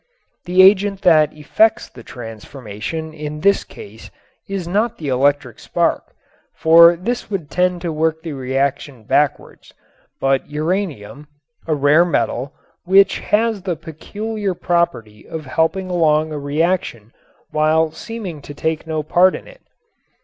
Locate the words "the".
0.45-0.63, 1.87-2.01, 4.97-5.09, 8.23-8.33, 13.61-13.75